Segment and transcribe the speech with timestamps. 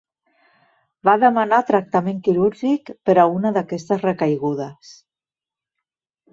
[1.09, 4.99] Va demanar tractament quirúrgic per a una d'aquestes recaigudes.